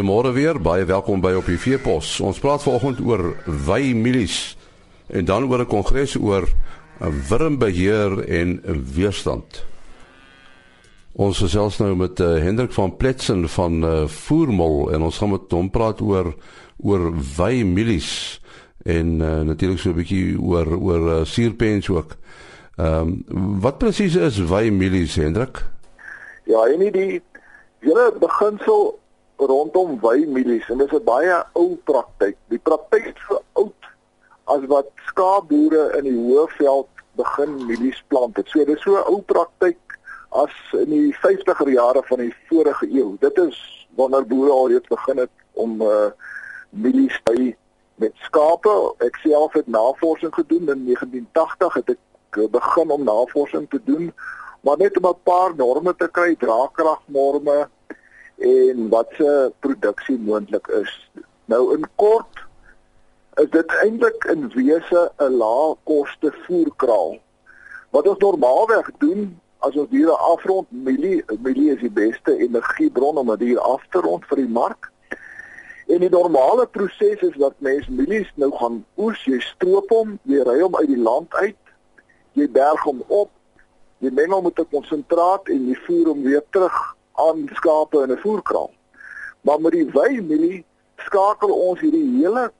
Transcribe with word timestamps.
Goeiemôre 0.00 0.32
weer. 0.32 0.56
Baie 0.56 0.84
welkom 0.88 1.20
by 1.20 1.34
op 1.36 1.44
die 1.44 1.58
Veepos. 1.60 2.14
Ons 2.24 2.38
praat 2.40 2.62
vanoggend 2.64 3.02
oor 3.04 3.34
wy 3.44 3.90
mielies 3.92 4.56
en 5.12 5.26
dan 5.28 5.44
oor 5.44 5.60
'n 5.60 5.68
kongres 5.68 6.14
oor 6.16 6.48
wurmbeheer 7.28 8.24
en 8.24 8.62
weerstand. 8.94 9.60
Ons 11.12 11.42
gesels 11.44 11.76
nou 11.78 11.92
met 11.96 12.20
uh, 12.20 12.40
Hendrik 12.40 12.72
van 12.72 12.96
Pletsen 12.96 13.48
van 13.48 13.84
uh, 13.84 14.06
Voermol 14.08 14.88
en 14.92 15.02
ons 15.02 15.18
gaan 15.18 15.30
met 15.30 15.52
hom 15.52 15.68
praat 15.70 16.00
oor 16.00 16.32
oor 16.80 17.12
wy 17.36 17.60
mielies 17.62 18.40
en 18.84 19.20
uh, 19.20 19.40
natuurlik 19.40 19.78
so 19.78 19.90
'n 19.90 20.00
bietjie 20.00 20.40
oor 20.40 20.80
oor 20.80 21.20
uh, 21.20 21.24
suurpens 21.24 21.88
ook. 21.88 22.16
Ehm 22.76 23.20
um, 23.28 23.60
wat 23.60 23.78
presies 23.78 24.16
is 24.16 24.40
wy 24.40 24.70
mielies 24.72 25.14
Hendrik? 25.14 25.60
Ja, 26.44 26.64
en 26.64 26.90
die 26.92 27.20
hele 27.80 28.12
beginsel 28.16 28.99
rondom 29.40 29.98
wymielies 30.00 30.68
en 30.70 30.78
dis 30.78 30.92
'n 30.92 31.04
baie 31.04 31.36
ou 31.52 31.76
praktyk. 31.84 32.36
Die 32.48 32.58
praktyk 32.58 33.04
is 33.06 33.22
so 33.28 33.42
oud 33.52 33.82
as 34.44 34.64
wat 34.66 34.88
skaapboere 35.06 35.96
in 35.98 36.04
die 36.04 36.16
Hoëveld 36.16 36.88
begin 37.16 37.66
mielies 37.66 38.02
plant 38.08 38.36
het. 38.36 38.48
So 38.48 38.64
dis 38.64 38.82
so 38.82 38.96
'n 38.96 39.12
ou 39.12 39.20
praktyk 39.20 39.78
as 40.30 40.54
in 40.72 40.90
die 40.90 41.14
50er 41.14 41.68
jare 41.68 42.02
van 42.04 42.18
die 42.18 42.34
vorige 42.48 42.86
eeu. 42.86 43.16
Dit 43.20 43.38
is 43.38 43.86
wanneer 43.96 44.26
boere 44.26 44.50
al 44.50 44.68
reeds 44.68 44.88
begin 44.88 45.16
het 45.18 45.30
om 45.52 45.82
uh 45.82 46.10
mielies 46.70 47.20
by 47.22 47.56
met 47.94 48.12
skape. 48.14 48.94
Ek 48.98 49.16
self 49.16 49.52
het 49.52 49.66
navorsing 49.66 50.34
gedoen 50.34 50.68
in 50.68 50.84
1980 50.84 51.74
het 51.74 51.88
ek 51.88 52.50
begin 52.50 52.90
om 52.90 53.04
navorsing 53.04 53.70
te 53.70 53.80
doen 53.84 54.12
maar 54.60 54.76
net 54.76 54.96
om 55.00 55.08
'n 55.08 55.22
paar 55.22 55.54
norme 55.56 55.96
te 55.96 56.08
kry, 56.08 56.36
draagkragnorme 56.36 57.68
en 58.40 58.88
wat 58.88 59.08
se 59.16 59.52
produksie 59.60 60.18
moontlik 60.18 60.66
is. 60.66 61.10
Nou 61.44 61.74
in 61.76 61.84
kort 61.94 62.40
is 63.40 63.50
dit 63.52 63.74
eintlik 63.82 64.24
in 64.32 64.48
wese 64.54 65.10
'n 65.18 65.36
lae 65.42 65.76
koste 65.84 66.32
voerkraal. 66.46 67.18
Wat 67.90 68.08
ons 68.08 68.18
normaalweg 68.18 68.90
doen 68.98 69.40
as 69.58 69.76
ons 69.76 69.90
diere 69.90 70.16
afrond, 70.16 70.66
mielie, 70.70 71.24
mielie 71.38 71.74
is 71.74 71.80
die 71.80 71.90
beste 71.90 72.36
energiebron 72.36 73.16
om 73.16 73.30
'n 73.30 73.38
dier 73.38 73.58
af 73.58 73.82
te 73.90 73.98
rond 73.98 74.24
vir 74.24 74.36
die 74.36 74.48
mark. 74.48 74.92
En 75.86 75.98
die 75.98 76.10
normale 76.10 76.66
proses 76.66 77.20
is 77.20 77.36
dat 77.36 77.54
mens 77.58 77.88
mielies 77.88 78.32
nou 78.34 78.50
gaan 78.56 78.84
oes, 78.96 79.24
jy 79.24 79.40
stroop 79.40 79.88
hom, 79.88 80.18
jy 80.22 80.42
ry 80.42 80.60
hom 80.60 80.76
uit 80.76 80.86
die 80.86 81.02
land 81.02 81.34
uit, 81.34 81.62
jy 82.32 82.48
berg 82.48 82.80
hom 82.82 83.02
op, 83.06 83.30
jy 83.98 84.10
meng 84.10 84.32
hom 84.32 84.44
met 84.44 84.58
'n 84.58 84.68
konsentraat 84.70 85.48
en 85.48 85.68
jy 85.68 85.74
voer 85.74 86.06
hom 86.06 86.22
weer 86.22 86.42
terug 86.50 86.96
aan 87.26 87.48
skape 87.54 88.02
in 88.02 88.12
'n 88.12 88.22
voerkraal. 88.24 88.70
Maar 89.40 89.60
met 89.60 89.72
die 89.72 89.88
wy 89.92 90.20
mielie 90.20 90.64
skakel 90.96 91.52
ons 91.52 91.80
hierdie 91.80 92.08
hele 92.20 92.50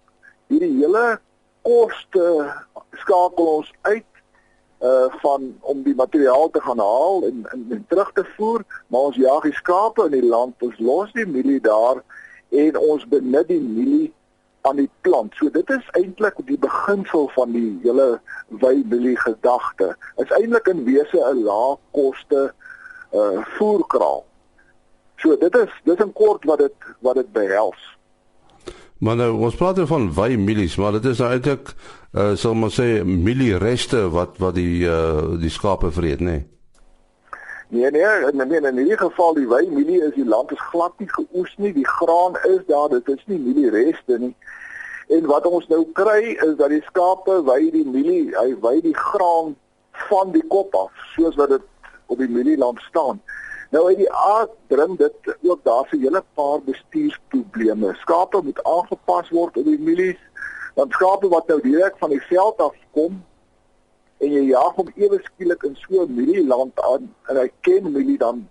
hierdie 0.49 0.77
hele 0.81 1.21
koste 1.63 2.27
skakel 3.03 3.47
ons 3.57 3.73
uit 3.81 4.05
uh 4.81 5.09
van 5.23 5.51
om 5.61 5.83
die 5.83 5.95
materiaal 5.95 6.51
te 6.51 6.61
gaan 6.61 6.79
haal 6.79 7.25
en, 7.29 7.45
en 7.53 7.67
en 7.71 7.85
terug 7.89 8.13
te 8.13 8.25
voer, 8.37 8.65
maar 8.87 9.01
ons 9.01 9.17
jag 9.17 9.43
die 9.43 9.53
skape 9.53 10.05
in 10.05 10.17
die 10.17 10.29
land, 10.29 10.55
ons 10.65 10.79
los 10.79 11.13
die 11.13 11.27
mielie 11.27 11.61
daar 11.61 12.01
en 12.49 12.79
ons 12.79 13.05
benut 13.09 13.49
die 13.49 13.61
mielie 13.61 14.13
aan 14.63 14.77
die 14.77 14.89
plant. 15.01 15.35
So 15.37 15.51
dit 15.53 15.71
is 15.71 15.93
eintlik 16.01 16.41
die 16.49 16.59
beginsel 16.59 17.29
van 17.37 17.53
die 17.53 17.79
hele 17.85 18.21
wy 18.63 18.81
mielie 18.89 19.17
gedagte. 19.21 19.93
Is 20.17 20.33
eintlik 20.37 20.69
in 20.73 20.85
wese 20.89 21.21
'n 21.21 21.45
lae 21.45 21.77
koste 21.93 22.53
uh 23.13 23.45
voerkraal. 23.59 24.25
So 25.21 25.37
dit 25.37 25.57
is 25.57 25.73
dis 25.85 26.05
in 26.05 26.13
kort 26.13 26.45
wat 26.49 26.59
dit 26.59 26.93
wat 27.01 27.21
dit 27.21 27.33
behels. 27.33 27.81
Maar 29.01 29.17
nou 29.17 29.33
ons 29.47 29.57
praat 29.57 29.79
oor 29.81 29.89
van 29.89 30.11
wy 30.15 30.35
mielies, 30.37 30.77
maar 30.77 30.99
dit 30.99 31.05
is 31.13 31.21
nou 31.21 31.31
eintlik 31.33 31.75
uh 32.13 32.33
sal 32.37 32.57
maar 32.59 32.73
sê 32.75 33.03
mielie 33.05 33.57
reste 33.59 34.09
wat 34.13 34.41
wat 34.43 34.57
die 34.59 34.85
uh 34.85 35.37
die 35.41 35.53
skape 35.53 35.93
vreet, 35.93 36.21
nê. 36.21 36.41
Nee. 36.41 36.47
Nee 37.71 37.91
nee, 37.91 38.03
in 38.03 38.49
nee, 38.49 38.61
in 38.61 38.77
hierdie 38.77 38.97
geval 38.99 39.35
die 39.35 39.47
wy 39.47 39.61
mielie 39.71 40.01
is 40.03 40.15
die 40.17 40.27
land 40.27 40.51
is 40.51 40.63
glad 40.73 40.97
nie 40.99 41.07
geoes 41.09 41.53
nie, 41.57 41.71
die 41.73 41.87
graan 41.87 42.35
is 42.49 42.65
daar, 42.67 42.89
dit 42.91 43.09
is 43.09 43.23
nie 43.31 43.39
mielie 43.39 43.71
reste 43.71 44.19
nie. 44.19 44.33
En 45.15 45.29
wat 45.31 45.47
ons 45.47 45.69
nou 45.71 45.85
kry 45.95 46.35
is 46.35 46.57
dat 46.59 46.75
die 46.75 46.83
skape 46.89 47.37
wy 47.47 47.61
die 47.71 47.85
mielie, 47.87 48.33
hy 48.35 48.57
wy 48.65 48.81
die 48.83 48.97
graan 48.97 49.55
van 50.09 50.35
die 50.35 50.43
kop 50.51 50.75
af, 50.75 50.91
soos 51.15 51.39
wat 51.39 51.55
dit 51.55 51.95
op 52.11 52.19
die 52.19 52.29
mielieland 52.29 52.83
staan. 52.89 53.23
Nou 53.71 53.87
uit 53.87 54.01
die 54.03 54.13
aard 54.13 54.51
dring 54.67 54.97
dit 54.99 55.37
ook 55.47 55.61
daar 55.63 55.85
vir 55.91 56.01
hele 56.03 56.23
paar 56.35 56.63
bestuursprobleme. 56.67 57.95
Skape 58.03 58.41
moet 58.43 58.63
aangepas 58.67 59.31
word 59.31 59.57
op 59.57 59.65
die 59.65 59.79
mielies. 59.79 60.19
Want 60.75 60.93
skape 60.99 61.29
wat 61.31 61.47
nou 61.47 61.61
direk 61.63 61.99
van 61.99 62.11
die 62.11 62.23
veld 62.27 62.59
af 62.59 62.75
kom 62.97 63.21
en 64.21 64.35
jy 64.35 64.43
jaag 64.51 64.75
hom 64.77 64.91
ewe 64.97 65.21
skielik 65.25 65.63
in 65.69 65.79
so 65.81 66.03
'n 66.03 66.15
mielieland 66.15 66.81
aan 66.81 67.07
en 67.29 67.37
hy 67.37 67.49
ken 67.61 67.93
mielie 67.93 68.19
dan 68.19 68.49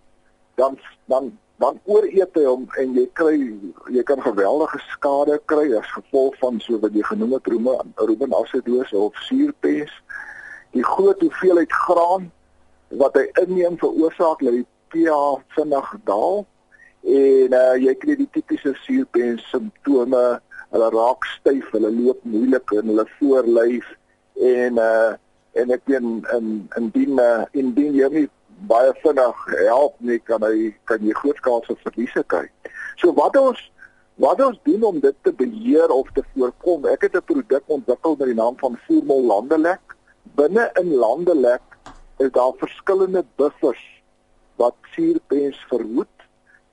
dan 0.55 0.79
dan 1.05 1.37
dan 1.59 1.79
ooreet 1.83 2.33
hy 2.33 2.45
hom 2.47 2.65
en 2.77 2.95
jy 2.95 3.05
kry 3.13 3.35
jy 3.91 4.03
kan 4.03 4.21
geweldige 4.21 4.79
skade 4.95 5.39
kry 5.45 5.67
as 5.77 5.91
gevolg 5.91 6.35
van 6.39 6.59
so 6.59 6.79
wat 6.79 6.95
jy 6.95 7.03
genoem 7.03 7.33
het 7.33 7.47
rome 7.47 7.75
rome 7.95 8.35
acidose 8.41 8.97
of 8.97 9.15
suurpes. 9.27 9.91
Die 10.71 10.83
groot 10.83 11.21
hoeveelheid 11.21 11.71
graan 11.71 12.31
wat 12.87 13.15
hy 13.19 13.27
inneem 13.43 13.77
veroorsaak 13.77 14.39
dat 14.39 14.55
die 14.61 14.67
pH 14.91 15.41
vinnig 15.55 15.89
daal 16.05 16.45
en 17.03 17.55
uh, 17.55 17.75
jy 17.79 17.95
kry 18.01 18.15
die 18.19 18.29
tipiese 18.33 18.73
suurpens 18.83 19.45
simptome. 19.51 20.23
Hulle 20.69 20.89
raak 20.93 21.25
styf 21.39 21.71
hulle 21.73 21.89
loop 21.95 22.19
moeilik 22.29 22.75
in 22.77 22.91
hulle 22.91 23.05
voorlyf 23.17 23.87
en 24.35 24.77
uh, 24.77 25.15
en 25.57 25.73
ek 25.73 25.85
bin 25.89 26.19
in 26.35 26.51
indien 26.77 27.17
uh, 27.19 27.45
indien 27.57 27.95
jy 27.97 28.09
nie 28.13 28.27
baie 28.69 28.91
vinnig 29.01 29.43
help 29.55 29.95
nie 30.03 30.19
kan 30.27 30.43
hy 30.43 30.69
kan 30.91 31.03
jy 31.03 31.15
grootskaalse 31.21 31.77
verliese 31.83 32.23
kry. 32.27 32.45
So 33.01 33.15
wat 33.17 33.37
ons 33.39 33.61
wat 34.19 34.41
ons 34.43 34.59
doen 34.67 34.83
om 34.83 34.99
dit 34.99 35.15
te 35.23 35.31
beheer 35.31 35.89
of 35.95 36.09
te 36.13 36.23
voorkom 36.33 36.85
ek 36.91 37.07
het 37.07 37.15
'n 37.15 37.25
produk 37.31 37.63
ontwikkel 37.67 38.15
met 38.19 38.27
die 38.27 38.41
naam 38.41 38.57
van 38.59 38.77
Voermol 38.85 39.23
Landelek. 39.31 39.95
Binne 40.35 40.69
in 40.79 40.93
Landelek 40.93 41.63
is 42.19 42.31
daar 42.31 42.53
verskillende 42.59 43.25
buffers 43.35 43.98
wat 44.59 44.75
suurpens 44.93 45.59
verhoed. 45.71 46.15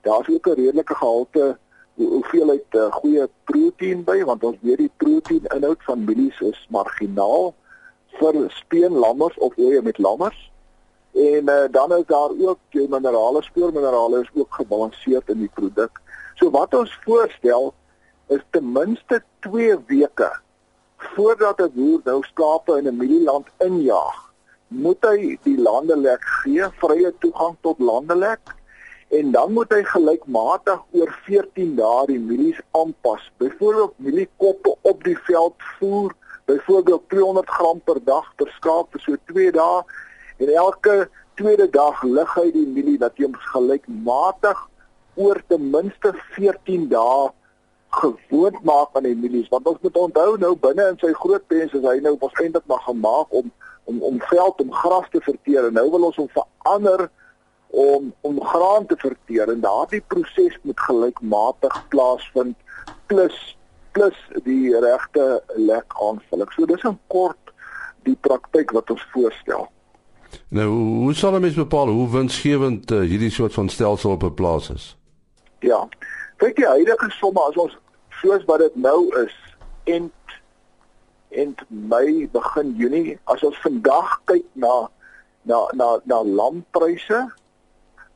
Daar's 0.01 0.29
ook 0.29 0.47
'n 0.47 0.59
redelike 0.59 0.95
gehalte 0.95 1.57
hoeveelheid 1.95 2.69
uh, 2.71 2.91
goeie 2.91 3.29
proteïen 3.43 4.03
by 4.03 4.23
want 4.23 4.43
ons 4.43 4.57
weet 4.61 4.77
die 4.77 4.91
proteïen 4.97 5.47
inhoud 5.55 5.83
van 5.87 6.03
mielies 6.05 6.39
is 6.39 6.59
marginaal 6.69 7.53
vir 8.19 8.35
speenlammers 8.49 9.37
of 9.37 9.57
oeye 9.57 9.81
met 9.81 9.97
lammers. 9.97 10.51
En 11.13 11.49
uh, 11.49 11.63
dan 11.71 11.93
is 11.97 12.05
daar 12.05 12.29
ook 12.49 12.59
die 12.69 12.87
minerale 12.89 13.41
spoorminerale 13.41 14.21
is 14.21 14.29
ook 14.33 14.53
gebalanseerd 14.59 15.29
in 15.29 15.39
die 15.39 15.53
produk. 15.53 16.01
So 16.35 16.51
wat 16.53 16.73
ons 16.73 16.99
voorstel 17.05 17.73
is 18.27 18.43
ten 18.49 18.71
minste 18.71 19.23
2 19.39 19.79
weke 19.87 20.31
voordat 20.97 21.61
'n 21.61 21.71
boer 21.73 22.01
nou 22.03 22.23
skape 22.23 22.77
in 22.77 22.87
'n 22.87 22.97
mielieland 22.97 23.47
injaag 23.57 24.26
moet 24.67 25.05
hy 25.07 25.35
die 25.45 25.57
landelek 25.57 26.23
gee 26.41 26.67
vrye 26.81 27.11
toegang 27.23 27.55
tot 27.61 27.79
landelek 27.79 28.53
en 29.17 29.31
dan 29.31 29.53
moet 29.55 29.71
hy 29.71 29.83
gelykmatig 29.87 30.81
oor 30.99 31.11
14 31.27 31.75
dae 31.77 32.07
die 32.09 32.19
mielies 32.19 32.59
aanpas. 32.75 33.23
Byvoorbeeld 33.39 33.93
mieliekoppe 34.03 34.73
op 34.81 35.03
die 35.03 35.15
veld 35.29 35.55
voer, 35.77 36.11
byvoorbeeld 36.45 37.09
200 37.09 37.49
gram 37.49 37.79
per 37.83 38.03
dag 38.03 38.27
per 38.35 38.51
skaap 38.57 38.91
vir 38.91 39.05
so 39.05 39.15
2 39.31 39.53
dae 39.55 39.79
en 40.43 40.53
elke 40.53 41.07
tweede 41.39 41.69
dag 41.69 42.03
lig 42.03 42.35
hy 42.35 42.51
die 42.51 42.67
mielie 42.67 42.97
dat 42.99 43.15
hy 43.17 43.27
hom 43.27 43.39
gelykmatig 43.53 44.61
oor 45.17 45.39
ten 45.47 45.69
minste 45.73 46.13
14 46.35 46.87
dae 46.91 47.27
gewoond 47.97 48.59
maak 48.67 48.95
aan 48.97 49.07
die 49.07 49.15
mielies 49.15 49.49
want 49.53 49.67
ons 49.71 49.81
moet 49.85 49.97
onthou 50.03 50.35
nou 50.41 50.53
binne 50.67 50.87
in 50.91 50.99
sy 51.01 51.13
groot 51.21 51.45
pens 51.51 51.73
is 51.77 51.85
hy 51.87 51.97
nou 52.03 52.17
eintlik 52.27 52.65
maar 52.67 52.83
gemaak 52.85 53.33
om 53.41 53.51
om 53.87 54.01
om 54.01 54.19
veld 54.29 54.61
om 54.61 54.73
gras 54.73 55.07
te 55.11 55.21
verteer 55.23 55.67
en 55.67 55.77
nou 55.79 55.87
wil 55.91 56.09
ons 56.09 56.19
hom 56.19 56.29
verander 56.35 57.07
om 57.67 58.13
om 58.21 58.41
graan 58.43 58.85
te 58.85 58.97
verteer 58.99 59.51
en 59.53 59.63
daardie 59.63 60.03
proses 60.13 60.57
moet 60.61 60.79
gelykmatig 60.87 61.77
plaasvind 61.93 62.55
plus 63.11 63.37
plus 63.97 64.17
die 64.45 64.75
regte 64.79 65.25
lek 65.55 65.95
aanvulling. 66.09 66.51
So 66.53 66.65
dis 66.65 66.83
'n 66.83 66.99
kort 67.07 67.53
die 68.03 68.17
praktyk 68.27 68.71
wat 68.71 68.89
ons 68.89 69.05
voorstel. 69.11 69.67
Nou, 70.49 70.67
hoe 71.03 71.13
sal 71.13 71.35
'n 71.35 71.41
mens 71.41 71.55
bepaal 71.55 71.87
hoe 71.87 72.09
winsgewend 72.09 72.91
uh, 72.91 72.99
hierdie 72.99 73.31
soort 73.31 73.53
van 73.53 73.69
stelsel 73.69 74.11
op 74.11 74.23
'n 74.23 74.33
plaas 74.33 74.69
is? 74.69 74.97
Ja. 75.59 75.87
Kyk 76.37 76.55
die 76.55 76.67
huidige 76.67 77.09
somme 77.09 77.39
as 77.39 77.55
ons 77.55 77.77
soos 78.09 78.45
wat 78.45 78.59
dit 78.59 78.75
nou 78.75 79.23
is 79.25 79.35
en 79.83 80.11
en 81.29 81.55
Mei 81.69 82.27
begin 82.31 82.75
Junie 82.75 83.17
as 83.25 83.43
ons 83.43 83.57
vandag 83.63 84.21
kyk 84.25 84.45
na 84.53 84.87
na 85.47 85.67
na 85.73 85.97
na 86.05 86.21
landpryse 86.23 87.27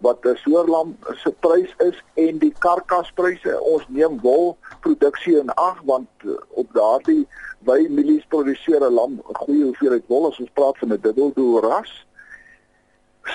wat 0.01 0.25
'n 0.25 0.37
soorlam 0.43 0.97
se 1.21 1.31
prys 1.31 1.71
is 1.77 1.97
en 2.13 2.37
die 2.37 2.53
karkaspryse. 2.59 3.61
Ons 3.61 3.85
neem 3.87 4.19
wolproduksie 4.21 5.37
in 5.39 5.53
ag 5.53 5.81
want 5.85 6.09
uh, 6.25 6.33
op 6.49 6.73
daardie 6.73 7.27
wy 7.59 7.87
milies 7.89 8.25
produseer 8.27 8.81
'n 8.81 8.93
lam 8.93 9.13
'n 9.13 9.37
goeie 9.43 9.63
hoeveelheid 9.63 10.07
wol 10.07 10.27
as 10.27 10.39
ons 10.39 10.53
praat 10.53 10.77
van 10.77 10.93
'n 10.93 11.01
dubbeldoel 11.01 11.61
ras. 11.61 11.91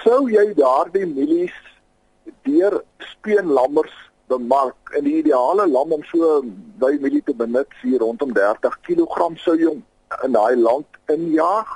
Sou 0.03 0.31
jy 0.31 0.55
daardie 0.55 1.07
milies 1.07 1.59
deur 2.43 2.83
speenlammers 2.99 3.95
bemark 4.27 4.95
in 4.99 5.05
die 5.05 5.17
ideale 5.23 5.67
lam 5.69 5.93
om 5.93 6.05
so 6.11 6.43
wy 6.83 6.97
milie 7.01 7.23
te 7.23 7.35
benut 7.35 7.71
vir 7.83 7.99
rondom 8.03 8.33
30 8.35 8.81
kg 8.89 9.31
sou 9.43 9.57
jy 9.61 9.73
in 10.25 10.33
daai 10.33 10.57
land 10.57 11.01
injaag 11.13 11.71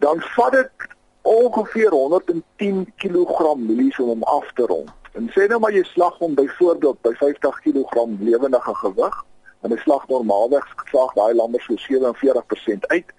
dan 0.00 0.22
vat 0.36 0.52
dit 0.52 0.88
ongeveer 1.22 1.90
110 1.90 2.86
kg 2.96 3.54
milies 3.56 3.98
om 3.98 4.08
hom 4.08 4.22
af 4.22 4.52
te 4.54 4.62
rond. 4.62 4.92
En 5.12 5.28
sê 5.34 5.46
nou 5.50 5.58
maar 5.60 5.74
jy 5.74 5.82
slag 5.84 6.16
hom 6.18 6.34
byvoorbeeld 6.34 7.00
by 7.04 7.12
50 7.18 7.60
kg 7.64 8.06
lewendige 8.20 8.74
gewig, 8.82 9.16
en 9.60 9.72
'n 9.72 9.82
slag 9.84 10.08
normaalweg 10.08 10.64
slag 10.88 11.12
daai 11.14 11.34
lammer 11.34 11.60
so 11.60 11.76
47% 11.76 12.86
uit. 12.86 13.12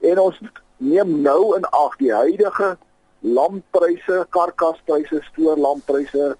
En 0.00 0.18
ons 0.18 0.40
neem 0.76 1.20
nou 1.20 1.56
in 1.56 1.64
ag 1.64 1.96
die 1.96 2.12
huidige 2.12 2.78
lampryse, 3.20 4.26
karkaspryse, 4.30 5.18
stoorlampryse, 5.22 6.36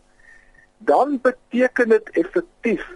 dan 0.78 1.18
beteken 1.22 1.88
dit 1.88 2.10
effektief 2.10 2.86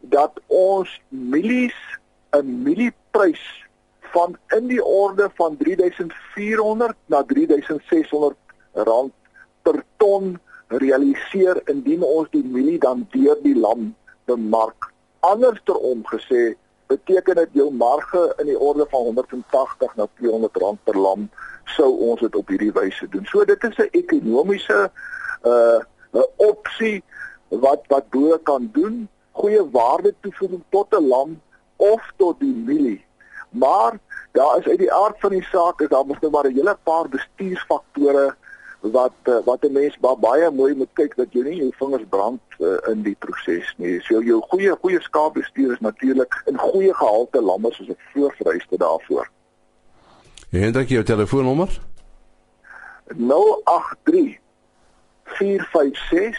dat 0.00 0.40
ons 0.46 1.00
milies 1.08 1.98
'n 2.30 2.62
milieprys 2.62 3.66
van 4.00 4.36
in 4.48 4.66
die 4.66 4.84
orde 4.84 5.30
van 5.34 5.56
3400 5.56 6.96
na 7.06 7.22
3600 7.22 8.36
rand 8.72 9.12
per 9.62 9.84
ton 9.96 10.40
realiseer 10.66 11.60
indien 11.64 12.02
ons 12.02 12.28
die 12.30 12.44
mielie 12.44 12.78
dan 12.78 13.06
deur 13.10 13.38
die 13.42 13.56
lam 13.56 13.94
bemark. 14.24 14.90
Andersom 15.20 16.02
gesê, 16.08 16.54
beteken 16.86 17.34
dit 17.34 17.48
jou 17.52 17.70
marge 17.72 18.34
in 18.38 18.46
die 18.46 18.58
orde 18.58 18.86
van 18.90 19.00
180 19.00 19.96
na 19.96 20.06
200 20.18 20.56
rand 20.56 20.84
per 20.84 20.98
lam 20.98 21.28
sou 21.76 21.88
ons 22.10 22.20
dit 22.20 22.36
op 22.36 22.48
hierdie 22.48 22.72
wyse 22.72 23.08
doen. 23.08 23.24
So 23.30 23.44
dit 23.44 23.64
is 23.64 23.78
'n 23.78 23.88
ekonomiese 23.90 24.90
uh 25.44 25.80
'n 26.12 26.26
opsie 26.36 27.02
wat 27.48 27.82
wat 27.88 28.10
boere 28.10 28.38
kan 28.42 28.70
doen, 28.72 29.08
goeie 29.32 29.70
waarde 29.70 30.14
toevoeg 30.20 30.60
tot 30.70 30.94
'n 30.94 31.08
lam 31.08 31.40
of 31.76 32.12
tot 32.16 32.40
die 32.40 32.54
mielie 32.54 33.04
Maar 33.52 33.98
daar 34.32 34.58
is 34.58 34.66
uit 34.66 34.78
die 34.78 34.92
aard 34.92 35.20
van 35.20 35.30
die 35.30 35.42
saak 35.42 35.80
is 35.80 35.88
daar 35.88 36.06
mos 36.06 36.18
nou 36.20 36.32
maar 36.32 36.46
'n 36.46 36.54
hele 36.54 36.76
paar 36.82 37.08
bestuursfaktore 37.08 38.34
wat 38.80 39.12
eh, 39.22 39.34
wat 39.44 39.64
'n 39.64 39.72
mens 39.72 39.98
baie 40.20 40.50
mooi 40.50 40.74
moet 40.74 40.92
kyk 40.92 41.16
dat 41.16 41.26
jy 41.30 41.42
nie 41.42 41.56
jou 41.56 41.72
vingers 41.76 42.04
brand 42.08 42.40
uh, 42.58 42.76
in 42.90 43.02
die 43.02 43.16
proses 43.18 43.74
nie. 43.76 44.00
So 44.00 44.22
jou 44.22 44.42
goeie 44.48 44.76
goeie 44.80 45.00
skaapbestuur 45.00 45.72
is 45.72 45.80
natuurlik 45.80 46.42
in 46.46 46.58
goeie 46.58 46.94
gehalte 46.94 47.42
lammers 47.42 47.76
soos 47.76 47.88
'n 47.88 47.96
voorvereiste 48.12 48.76
daarvoor. 48.76 49.30
Hendrik, 50.50 50.88
jou 50.88 51.02
telefoonnommer? 51.02 51.80
083 53.06 54.38
456 55.38 56.36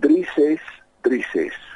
3636 0.00 1.66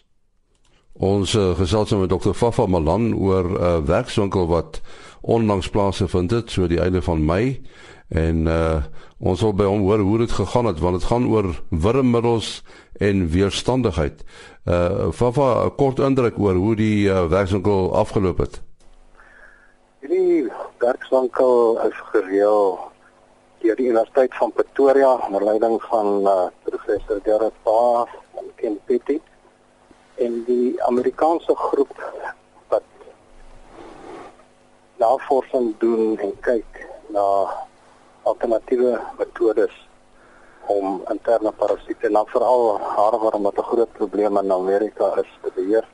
Ons 0.92 1.34
uh, 1.34 1.54
gesels 1.56 1.90
met 1.96 2.10
Dr. 2.10 2.34
Fafa 2.36 2.66
Malan 2.66 3.14
oor 3.14 3.44
'n 3.44 3.56
uh, 3.56 3.78
werkswinkel 3.84 4.46
wat 4.46 4.80
onlangs 5.20 5.68
plaasgevind 5.68 6.30
het, 6.30 6.50
so 6.50 6.66
die 6.66 6.80
einde 6.80 7.02
van 7.02 7.24
Mei 7.24 7.62
en 8.08 8.46
uh, 8.46 8.82
ons 9.18 9.40
wil 9.40 9.54
by 9.54 9.64
hom 9.64 9.80
hoor 9.80 9.98
hoe 9.98 10.18
dit 10.18 10.32
gegaan 10.32 10.66
het 10.66 10.80
want 10.80 11.00
dit 11.00 11.08
gaan 11.08 11.26
oor 11.26 11.62
wurmmiddels 11.68 12.62
en 13.00 13.28
weerstandigheid. 13.28 14.24
Uh 14.64 15.10
Fafa 15.10 15.64
'n 15.64 15.74
kort 15.76 15.98
indruk 15.98 16.38
oor 16.38 16.54
hoe 16.54 16.76
die 16.76 17.08
uh, 17.08 17.24
werkswinkel 17.26 17.94
afgeloop 17.94 18.38
het. 18.38 18.62
Die 20.00 20.50
werkswinkel 20.78 21.80
is 21.88 21.96
gereël 22.12 22.78
deur 23.58 23.76
die 23.76 23.86
Universiteit 23.86 24.34
van 24.34 24.52
Pretoria 24.52 25.14
onder 25.26 25.44
leiding 25.44 25.82
van 25.82 26.20
uh, 26.20 26.46
professor 26.62 27.20
Gerard 27.22 27.56
Baas 27.62 28.08
en 28.36 28.44
Ken 28.54 28.78
Petty 28.84 29.20
en 30.24 30.44
die 30.46 30.82
Amerikaanse 30.88 31.54
groep 31.56 31.94
wat 32.68 32.82
navorsing 35.02 35.72
doen 35.78 36.18
en 36.18 36.34
kyk 36.40 36.82
na 37.16 37.24
alternatiewe 38.22 39.00
metodes 39.18 39.74
om 40.66 41.00
interne 41.10 41.52
parasiete 41.52 42.06
en 42.06 42.20
veral 42.34 42.78
haarworm 42.96 43.42
wat 43.48 43.58
'n 43.58 43.70
groot 43.72 43.92
probleem 43.98 44.38
in 44.42 44.52
Amerika 44.52 45.12
is 45.24 45.32
te 45.42 45.50
beheer 45.54 45.88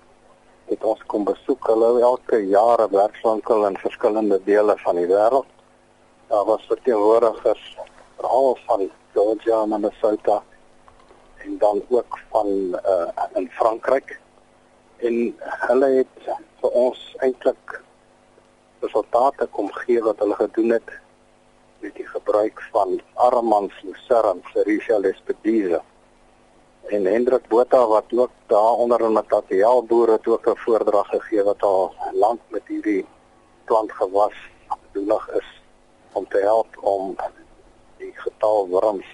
het 0.68 0.84
ons 0.84 1.02
kom 1.06 1.24
besoek. 1.24 1.66
Hulle 1.66 2.00
elke 2.00 2.38
jaar 2.46 2.80
'n 2.84 2.92
werkswinkel 2.92 3.66
in 3.66 3.76
verskillende 3.76 4.40
dele 4.44 4.74
van 4.84 4.96
die 4.96 5.06
wêreld. 5.06 5.48
Daar 6.28 6.44
was 6.44 6.66
verteenwoordigers 6.66 7.76
veral 8.16 8.58
van 8.66 8.90
Georgia 9.12 9.62
en 9.62 9.68
Minnesota 9.68 10.42
en 11.44 11.58
dan 11.58 11.82
ook 11.88 12.18
van 12.30 12.46
uh 12.92 13.26
in 13.34 13.50
Frankryk 13.50 14.20
en 14.96 15.36
hulle 15.40 15.88
het 16.00 16.30
vir 16.60 16.70
ons 16.70 17.02
eintlik 17.18 17.80
resultate 18.80 19.46
kom 19.46 19.70
gee 19.82 20.02
wat 20.02 20.18
hulle 20.18 20.34
gedoen 20.34 20.70
het 20.70 20.90
met 21.80 21.94
die 21.94 22.06
gebruik 22.06 22.62
van 22.72 23.00
Armand 23.14 23.72
Lucerne 23.82 24.42
Serisia 24.52 24.98
lespedise 24.98 25.80
en 26.88 27.04
Hendrik 27.04 27.48
Botha 27.48 27.86
wat 27.86 28.12
ook 28.12 28.30
daar 28.46 28.82
onder 28.84 29.00
in 29.00 29.12
Matatiel 29.12 29.82
boere 29.82 30.12
het 30.12 30.26
ook 30.26 30.46
'n 30.46 30.62
voordrag 30.64 31.08
gegee 31.08 31.42
wat 31.42 31.62
al 31.62 31.94
lank 32.12 32.40
met 32.48 32.62
hierdie 32.66 33.06
plant 33.64 33.92
gewas 33.92 34.36
bedoelig 34.92 35.28
is 35.30 35.62
om 36.12 36.28
te 36.28 36.38
help 36.38 36.78
om 36.80 37.16
die 37.96 38.12
getal 38.14 38.68
worms 38.68 39.06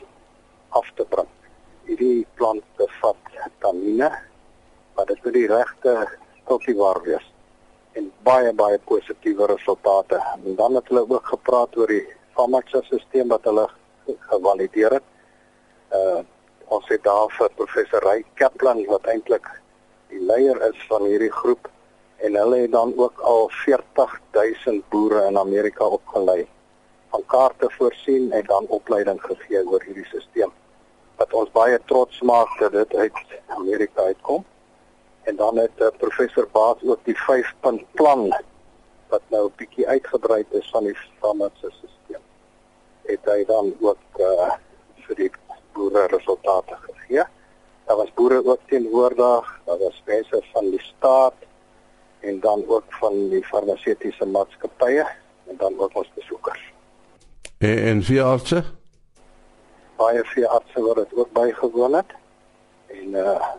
af 0.69 0.91
te 0.95 1.05
bring. 1.09 1.29
Hierdie 1.85 2.27
plant 2.39 2.65
bevat 2.79 3.17
tannine 3.61 4.11
wat 4.97 5.09
dit 5.11 5.21
vir 5.25 5.35
die 5.37 5.47
regte 5.51 5.95
kultivar 6.49 7.01
wees 7.05 7.27
en 7.99 8.11
baie 8.27 8.53
baie 8.53 8.79
positiewe 8.89 9.47
resultate. 9.47 10.21
En 10.45 10.57
dan 10.57 10.75
het 10.75 10.89
hulle 10.89 11.05
ook 11.09 11.27
gepraat 11.33 11.77
oor 11.77 11.93
die 11.93 12.07
stelsel 12.35 13.29
wat 13.29 13.45
hulle 13.45 13.69
gevalideer 14.31 14.99
het. 14.99 15.11
Uh 15.93 16.23
ons 16.75 16.89
het 16.89 17.03
daar 17.05 17.29
vir 17.37 17.51
professor 17.59 18.01
Ray 18.03 18.25
Kaplan 18.41 18.81
wat 18.89 19.05
eintlik 19.13 19.45
die 20.09 20.21
leier 20.25 20.57
is 20.71 20.87
van 20.89 21.05
hierdie 21.05 21.31
groep 21.31 21.69
en 22.25 22.39
hulle 22.41 22.63
het 22.63 22.73
dan 22.73 22.95
ook 22.97 23.21
al 23.21 23.51
40000 23.53 24.89
boere 24.89 25.27
in 25.29 25.39
Amerika 25.39 25.85
opgelei 25.85 26.47
van 27.13 27.23
kaarte 27.27 27.69
voorsien 27.77 28.33
en 28.33 28.49
dan 28.49 28.67
opleiding 28.79 29.21
gegee 29.23 29.61
oor 29.67 29.85
hierdie 29.85 30.09
stelsel 30.09 30.55
wat 31.17 31.33
ons 31.33 31.51
baie 31.51 31.79
trots 31.85 32.21
maak 32.21 32.59
dat 32.59 32.73
dit 32.73 32.95
uit 32.95 33.19
Amerika 33.47 34.03
uitkom. 34.03 34.45
En 35.23 35.37
dan 35.37 35.57
het 35.57 35.71
uh, 35.79 35.89
professor 35.99 36.49
Baas 36.53 36.83
ook 36.85 37.01
die 37.05 37.17
5-punt 37.17 37.83
plan 37.93 38.35
wat 39.09 39.23
nou 39.29 39.47
'n 39.47 39.53
bietjie 39.57 39.89
uitgebrei 39.89 40.45
is 40.51 40.71
van 40.71 40.85
die 40.85 40.97
Stammatse 40.97 41.71
stelsel. 41.71 42.23
Het 43.03 43.25
hy 43.25 43.45
dan 43.45 43.75
ook 43.81 44.05
uh, 44.19 44.53
vir 45.07 45.17
die 45.17 45.31
boere 45.73 46.07
resultate 46.07 46.77
gegee. 46.81 47.25
Daar 47.85 47.97
was 47.97 48.13
boere 48.15 48.45
ook 48.45 48.61
teenwoordig, 48.67 49.61
daar 49.65 49.79
was 49.79 50.03
mense 50.05 50.43
van 50.53 50.71
die 50.71 50.81
staat 50.81 51.35
en 52.21 52.41
dan 52.41 52.65
ook 52.67 52.85
van 52.89 53.29
die 53.29 53.45
farmaseutiese 53.45 54.27
maatskappye 54.27 55.07
en 55.47 55.57
dan 55.57 55.79
ook 55.79 55.97
ons 55.97 56.11
besoekers. 56.15 56.73
En, 57.59 57.79
en 57.79 58.03
veeartse? 58.03 58.65
Baie 59.97 60.25
veeartse 60.25 60.83
wat 60.83 60.97
dit 60.97 61.15
ook 61.15 61.33
bygewoon 61.33 61.95
het. 61.95 62.11
En 62.87 63.15
uh 63.15 63.53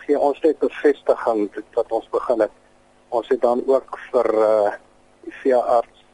gee 0.00 0.18
ons 0.18 0.40
net 0.40 0.58
bevestiging 0.58 1.50
dat 1.74 1.92
ons 1.92 2.08
begin 2.10 2.40
het. 2.40 2.52
Ons 3.08 3.28
het 3.28 3.40
dan 3.40 3.62
ook 3.66 3.98
vir 4.10 4.28
uh 4.34 4.72
die 5.24 5.34
veearts 5.42 6.04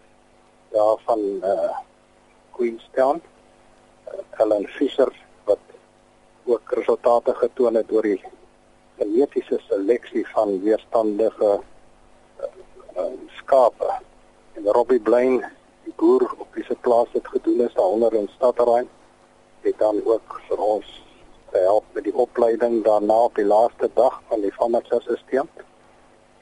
daar 0.75 0.97
van 1.05 1.21
uh 1.43 1.77
Queenstown, 2.57 3.21
uh, 4.09 4.21
Helen 4.31 4.67
Fisher 4.67 5.13
wat 5.45 5.59
ook 6.45 6.73
resultate 6.73 7.35
getoon 7.35 7.75
het 7.75 7.93
oor 7.93 8.03
die 8.03 8.21
genetiese 8.99 9.61
seleksie 9.69 10.25
van 10.33 10.61
weerstandige 10.65 11.61
uh, 12.41 12.51
uh, 12.97 13.13
skape. 13.39 13.93
En 14.57 14.65
Robbie 14.65 15.01
Blaine 15.01 15.51
die 15.85 15.95
boer 15.97 16.25
op 16.39 16.55
die 16.55 16.65
se 16.65 16.75
plaas 16.81 17.13
het 17.13 17.29
gedoen 17.29 17.61
is 17.61 17.75
daaronder 17.75 18.15
in 18.15 18.29
Stadterrein 18.35 18.89
het 19.67 19.79
dan 19.79 20.01
ook 20.05 20.41
vir 20.49 20.63
ons 20.63 20.89
help 21.53 21.85
met 21.93 22.05
die 22.05 22.15
opleiding 22.15 22.83
daarna 22.85 23.19
op 23.29 23.35
die 23.35 23.47
laaste 23.47 23.91
dag 23.95 24.21
van 24.29 24.41
die 24.41 24.53
farmaseutiese 24.53 25.17
stelsel 25.27 25.65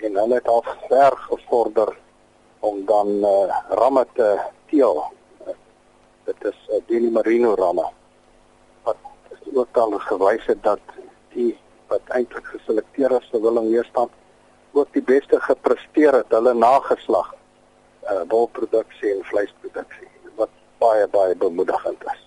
en 0.04 0.16
hulle 0.20 0.34
het 0.34 0.48
al 0.48 0.64
ver 0.88 1.16
gevorder 1.28 1.96
om 2.60 2.84
dan 2.86 3.08
uh, 3.08 3.60
ramme 3.68 4.06
te 4.12 4.40
teel. 4.66 5.04
Dit 6.24 6.44
is 6.44 6.58
uh, 6.70 6.80
Dini 6.86 7.10
Marino 7.10 7.54
ramme 7.54 7.86
wat 8.82 8.96
ook 9.54 9.76
al 9.76 9.98
gewys 10.08 10.46
het 10.46 10.62
dat 10.62 10.80
die 11.32 11.52
wat 11.92 12.12
eintlik 12.16 12.46
geselekteer 12.52 13.16
is 13.20 13.30
vir 13.32 13.44
Willem 13.44 13.70
Weerstand 13.70 14.12
ook 14.72 14.92
die 14.92 15.02
beste 15.02 15.40
gepresteer 15.40 16.20
het 16.20 16.36
hulle 16.36 16.54
nageslag 16.54 17.34
uh 18.10 18.20
wolproduksie 18.28 19.14
en 19.14 19.24
vleisproduksie 19.24 20.10
wat 20.40 20.52
baie 20.78 21.08
baie 21.08 21.36
bemoedigend 21.36 22.04
is. 22.12 22.23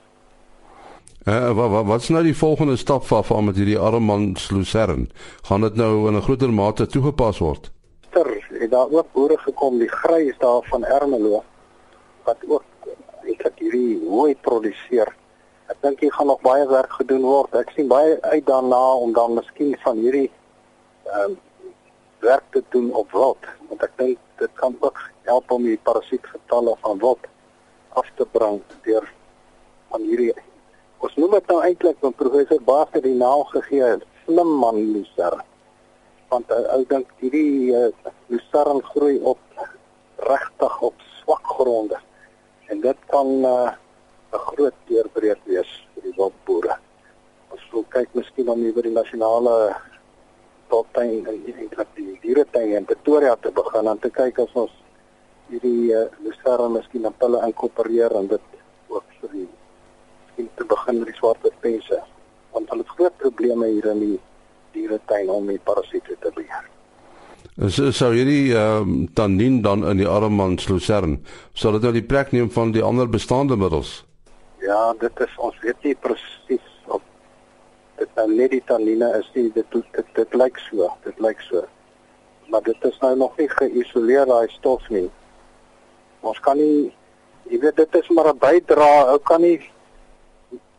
Uh, 1.27 1.51
wat 1.51 1.69
wat 1.69 1.85
wat's 1.85 2.07
nou 2.07 2.21
die 2.23 2.37
volgende 2.37 2.77
stap 2.79 3.03
van 3.05 3.23
van 3.23 3.45
met 3.45 3.55
hierdie 3.59 3.79
Armand 3.79 4.51
Lucerne? 4.51 5.07
Gaan 5.43 5.61
dit 5.61 5.75
nou 5.75 6.07
in 6.07 6.15
'n 6.15 6.21
groter 6.21 6.53
mate 6.53 6.85
toegepas 6.85 7.39
word? 7.39 7.71
Ter 8.09 8.47
het 8.59 8.71
daar 8.71 8.87
ook 8.89 9.11
boere 9.11 9.37
gekom, 9.37 9.77
die 9.77 9.89
grys 9.89 10.37
daar 10.37 10.61
van 10.63 10.83
Ermelo 10.83 11.43
wat 12.23 12.37
ook 12.47 12.63
eintlik 13.23 13.59
hierdie 13.59 13.99
hooi 14.07 14.35
produseer. 14.35 15.15
Ek 15.65 15.75
dink 15.81 15.99
hier 15.99 16.13
gaan 16.13 16.27
nog 16.27 16.41
baie 16.41 16.67
werk 16.67 16.91
gedoen 16.91 17.21
word. 17.21 17.55
Ek 17.55 17.69
sien 17.75 17.87
baie 17.87 18.21
uit 18.21 18.45
daarna 18.45 18.93
om 18.93 19.13
dan 19.13 19.33
miskien 19.33 19.77
van 19.83 19.97
hierdie 19.97 20.31
ehm 21.03 21.23
um, 21.23 21.37
werk 22.19 22.43
te 22.49 22.63
doen 22.69 22.93
op 22.93 23.11
wild, 23.11 23.43
want 23.67 23.83
ek 23.83 23.91
dink 23.95 24.17
dit 24.37 24.53
kan 24.53 24.75
ook 24.79 25.09
help 25.21 25.51
om 25.51 25.63
die 25.63 25.79
parasietgetalle 25.83 26.75
van 26.79 26.99
wild 26.99 27.27
af 27.89 28.07
te 28.15 28.25
bring 28.31 28.61
deur 28.81 29.13
van 29.89 30.01
hierdie 30.01 30.33
Ons 31.05 31.13
noem 31.21 31.35
dit 31.37 31.51
nou 31.51 31.57
eintlik 31.61 31.97
van 32.01 32.13
professor 32.17 32.61
Baster 32.65 33.03
die 33.05 33.17
naam 33.17 33.43
gegee 33.51 33.85
het, 33.85 34.05
slim 34.25 34.53
man 34.61 34.79
Lucer. 34.95 35.35
Want 36.31 36.49
hy 36.49 36.63
ou 36.73 36.79
dink 36.89 37.11
hierdie 37.21 37.69
uh, 37.69 37.83
eh, 37.87 38.13
Lucer 38.33 38.71
groei 38.89 39.19
op 39.31 39.61
regtig 40.25 40.79
op 40.89 41.03
swak 41.19 41.45
gronde. 41.57 41.99
En 42.73 42.81
dit 42.81 43.03
kan 43.13 43.29
eh, 43.29 43.69
'n 44.31 44.35
uh, 44.35 44.41
groot 44.47 44.79
deurbreek 44.89 45.43
wees 45.45 45.69
vir 45.93 46.07
die 46.07 46.15
wildboere. 46.17 46.79
Ons 47.53 47.69
wil 47.71 47.85
kyk 47.93 48.09
miskien 48.17 48.49
om 48.49 48.65
oor 48.65 48.89
die 48.89 48.97
nasionale 48.97 49.55
toptuin 50.73 51.29
en 51.29 51.45
eintlik 51.45 51.93
die 51.95 52.17
dieretuin 52.25 52.73
in 52.81 52.89
Pretoria 52.89 53.35
te 53.35 53.51
begin 53.51 53.87
om 53.87 53.99
te 53.99 54.09
kyk 54.09 54.41
of 54.43 54.55
ons 54.55 54.73
hierdie 55.49 55.93
uh, 55.93 56.09
Lucer 56.25 56.69
miskien 56.69 57.05
op 57.05 57.21
hulle 57.21 57.45
inkorporeer 57.45 58.17
en 58.17 58.27
dit 58.33 58.59
ook 58.89 59.05
vir 59.21 59.31
die 59.37 59.47
en 60.37 60.49
te 60.55 60.65
begin 60.65 60.99
met 60.99 61.11
die 61.11 61.19
swartpense 61.19 62.01
want 62.55 62.69
hulle 62.69 62.85
het 62.85 62.95
groot 62.97 63.17
probleme 63.21 63.67
hier 63.67 63.85
in 63.91 63.99
die 63.99 64.17
dieretuin 64.73 65.29
om 65.29 65.47
die 65.51 65.59
parasiete 65.69 66.15
te 66.23 66.31
beheer. 66.35 66.65
So 67.57 67.91
sou 67.91 68.11
hierdie 68.13 68.53
ehm 68.53 68.89
um, 68.89 69.05
tannin 69.17 69.61
dan 69.65 69.85
in 69.89 70.01
die 70.01 70.09
armans 70.09 70.67
lucern 70.69 71.17
sal 71.53 71.77
dit 71.77 71.87
nou 71.87 71.93
die 71.95 72.05
plek 72.05 72.33
neem 72.35 72.49
van 72.53 72.73
die 72.75 72.83
ander 72.85 73.09
bestaande 73.09 73.57
middels. 73.57 74.03
Ja, 74.61 74.93
dit 75.01 75.23
is 75.25 75.33
ons 75.37 75.57
weet 75.63 75.85
nie 75.85 75.95
presies 76.05 76.67
of 76.85 77.01
dit 77.97 78.09
nou 78.19 78.27
net 78.33 78.53
die 78.53 78.61
tannine 78.69 79.09
is 79.19 79.29
nie 79.33 79.47
dit 79.55 79.65
dit, 79.73 79.87
dit 79.97 80.13
dit 80.19 80.37
lyk 80.37 80.61
so, 80.67 80.91
dit 81.05 81.25
lyk 81.25 81.41
so. 81.47 81.63
Maar 82.53 82.61
dit 82.69 82.85
is 82.91 82.99
nou 83.01 83.15
nog 83.23 83.33
nie 83.41 83.49
geïsoleer 83.49 84.29
daai 84.29 84.53
stof 84.53 84.85
nie. 84.93 85.07
Ons 86.21 86.39
kan 86.45 86.61
nie 86.61 86.93
jy 87.49 87.61
weet 87.63 87.81
dit 87.81 87.95
is 88.01 88.09
maar 88.13 88.29
'n 88.33 88.37
bydra, 88.37 88.91
ou 89.13 89.19
kan 89.19 89.41
nie 89.41 89.57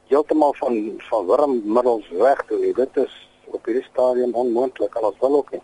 heeltemal 0.08 0.54
van 0.58 0.78
van 1.10 1.26
wurmmiddels 1.26 2.08
weg 2.08 2.44
doen 2.46 2.60
nie. 2.60 2.74
Dit 2.74 2.96
is 2.96 3.14
op 3.44 3.64
hierdie 3.64 3.86
stadium 3.90 4.34
onmoontlik 4.34 4.96
al 4.96 5.10
ons 5.10 5.20
wil 5.20 5.36
ook 5.40 5.52
nie. 5.56 5.62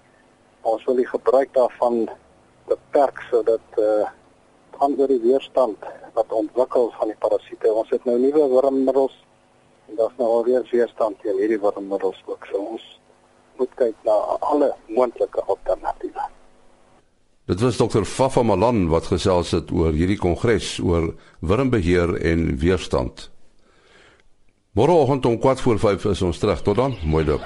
Ons 0.61 0.85
wil 0.85 1.01
die 1.01 1.09
gebruik 1.09 1.53
daarvan 1.55 2.05
beperk 2.69 3.25
sodat 3.31 3.81
eh 3.81 3.85
uh, 3.85 4.13
ander 4.83 5.09
die 5.09 5.21
weerstand 5.23 5.79
wat 6.15 6.33
ontwikkel 6.33 6.91
van 6.99 7.09
die 7.09 7.19
parasiete. 7.19 7.73
Ons 7.73 7.91
het 7.95 8.05
nou 8.05 8.19
nuwe 8.19 8.49
wurmmiddels 8.49 9.17
en 9.89 9.97
daar's 9.97 10.17
nou 10.19 10.29
alweer 10.29 10.67
weerstand 10.71 11.21
teen 11.23 11.39
hierdie 11.39 11.61
wurmmiddels 11.61 12.23
ook. 12.27 12.47
So 12.51 12.63
ons 12.77 12.87
moet 13.59 13.75
kyk 13.81 13.95
na 14.07 14.17
alle 14.41 14.73
moontlike 14.87 15.45
alternatiewe. 15.47 16.31
Dit 17.45 17.61
was 17.61 17.77
dokter 17.77 18.05
Fafa 18.09 18.43
Malan 18.43 18.89
wat 18.89 19.11
gesels 19.13 19.53
het 19.53 19.71
oor 19.71 19.93
hierdie 19.93 20.19
kongres 20.19 20.79
oor 20.81 21.13
wurmbeheer 21.45 22.17
en 22.17 22.57
weerstand. 22.59 23.29
Môreoggend 24.75 25.27
om 25.27 25.39
4 25.41 25.57
voor 25.57 25.79
5 25.79 26.05
is 26.05 26.23
ons 26.23 26.39
terug. 26.39 26.63
Tot 26.63 26.77
dan. 26.77 26.97
Mooi 27.03 27.25
dop. 27.25 27.43